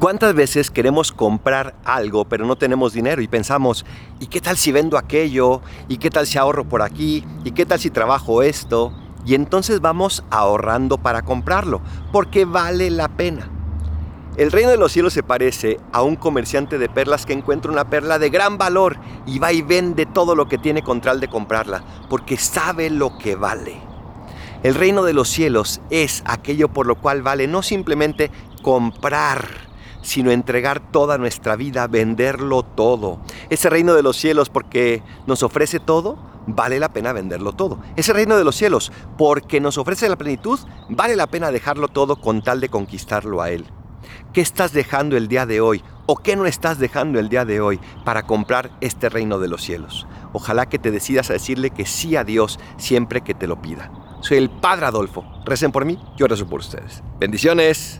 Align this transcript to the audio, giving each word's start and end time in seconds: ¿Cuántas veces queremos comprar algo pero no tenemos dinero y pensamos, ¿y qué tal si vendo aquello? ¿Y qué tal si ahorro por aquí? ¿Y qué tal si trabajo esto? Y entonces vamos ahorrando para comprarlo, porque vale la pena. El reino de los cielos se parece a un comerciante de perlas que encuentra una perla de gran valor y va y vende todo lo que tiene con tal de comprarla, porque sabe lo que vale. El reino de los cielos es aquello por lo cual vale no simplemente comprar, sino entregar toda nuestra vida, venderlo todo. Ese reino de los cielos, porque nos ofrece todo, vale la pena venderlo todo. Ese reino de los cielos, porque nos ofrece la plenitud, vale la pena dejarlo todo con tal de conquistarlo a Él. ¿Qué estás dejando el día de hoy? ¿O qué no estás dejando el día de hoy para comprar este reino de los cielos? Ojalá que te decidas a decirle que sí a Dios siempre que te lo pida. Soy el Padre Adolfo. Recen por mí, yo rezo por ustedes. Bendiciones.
¿Cuántas 0.00 0.32
veces 0.32 0.70
queremos 0.70 1.10
comprar 1.10 1.74
algo 1.84 2.24
pero 2.24 2.46
no 2.46 2.54
tenemos 2.54 2.92
dinero 2.92 3.20
y 3.20 3.26
pensamos, 3.26 3.84
¿y 4.20 4.28
qué 4.28 4.40
tal 4.40 4.56
si 4.56 4.70
vendo 4.70 4.96
aquello? 4.96 5.60
¿Y 5.88 5.98
qué 5.98 6.08
tal 6.08 6.24
si 6.24 6.38
ahorro 6.38 6.68
por 6.68 6.82
aquí? 6.82 7.24
¿Y 7.42 7.50
qué 7.50 7.66
tal 7.66 7.80
si 7.80 7.90
trabajo 7.90 8.44
esto? 8.44 8.92
Y 9.26 9.34
entonces 9.34 9.80
vamos 9.80 10.22
ahorrando 10.30 10.98
para 10.98 11.22
comprarlo, 11.22 11.80
porque 12.12 12.44
vale 12.44 12.90
la 12.90 13.08
pena. 13.08 13.50
El 14.36 14.52
reino 14.52 14.70
de 14.70 14.76
los 14.76 14.92
cielos 14.92 15.14
se 15.14 15.24
parece 15.24 15.80
a 15.90 16.02
un 16.02 16.14
comerciante 16.14 16.78
de 16.78 16.88
perlas 16.88 17.26
que 17.26 17.32
encuentra 17.32 17.72
una 17.72 17.90
perla 17.90 18.20
de 18.20 18.30
gran 18.30 18.56
valor 18.56 18.98
y 19.26 19.40
va 19.40 19.52
y 19.52 19.62
vende 19.62 20.06
todo 20.06 20.36
lo 20.36 20.46
que 20.46 20.58
tiene 20.58 20.80
con 20.80 21.00
tal 21.00 21.18
de 21.18 21.26
comprarla, 21.26 21.82
porque 22.08 22.36
sabe 22.36 22.88
lo 22.88 23.18
que 23.18 23.34
vale. 23.34 23.80
El 24.62 24.76
reino 24.76 25.02
de 25.02 25.12
los 25.12 25.28
cielos 25.28 25.80
es 25.90 26.22
aquello 26.24 26.68
por 26.68 26.86
lo 26.86 26.94
cual 26.94 27.22
vale 27.22 27.48
no 27.48 27.64
simplemente 27.64 28.30
comprar, 28.62 29.67
sino 30.08 30.30
entregar 30.30 30.90
toda 30.90 31.18
nuestra 31.18 31.54
vida, 31.54 31.86
venderlo 31.86 32.62
todo. 32.62 33.20
Ese 33.50 33.68
reino 33.68 33.92
de 33.92 34.02
los 34.02 34.16
cielos, 34.16 34.48
porque 34.48 35.02
nos 35.26 35.42
ofrece 35.42 35.80
todo, 35.80 36.18
vale 36.46 36.78
la 36.78 36.94
pena 36.94 37.12
venderlo 37.12 37.52
todo. 37.52 37.78
Ese 37.94 38.14
reino 38.14 38.38
de 38.38 38.44
los 38.44 38.56
cielos, 38.56 38.90
porque 39.18 39.60
nos 39.60 39.76
ofrece 39.76 40.08
la 40.08 40.16
plenitud, 40.16 40.58
vale 40.88 41.14
la 41.14 41.26
pena 41.26 41.50
dejarlo 41.50 41.88
todo 41.88 42.16
con 42.16 42.40
tal 42.40 42.58
de 42.60 42.70
conquistarlo 42.70 43.42
a 43.42 43.50
Él. 43.50 43.66
¿Qué 44.32 44.40
estás 44.40 44.72
dejando 44.72 45.18
el 45.18 45.28
día 45.28 45.44
de 45.44 45.60
hoy? 45.60 45.84
¿O 46.06 46.16
qué 46.16 46.36
no 46.36 46.46
estás 46.46 46.78
dejando 46.78 47.18
el 47.18 47.28
día 47.28 47.44
de 47.44 47.60
hoy 47.60 47.78
para 48.06 48.22
comprar 48.22 48.70
este 48.80 49.10
reino 49.10 49.38
de 49.38 49.48
los 49.48 49.60
cielos? 49.60 50.06
Ojalá 50.32 50.64
que 50.70 50.78
te 50.78 50.90
decidas 50.90 51.28
a 51.28 51.34
decirle 51.34 51.68
que 51.68 51.84
sí 51.84 52.16
a 52.16 52.24
Dios 52.24 52.58
siempre 52.78 53.20
que 53.20 53.34
te 53.34 53.46
lo 53.46 53.60
pida. 53.60 53.92
Soy 54.22 54.38
el 54.38 54.48
Padre 54.48 54.86
Adolfo. 54.86 55.26
Recen 55.44 55.70
por 55.70 55.84
mí, 55.84 55.98
yo 56.16 56.26
rezo 56.26 56.46
por 56.46 56.60
ustedes. 56.60 57.02
Bendiciones. 57.20 57.96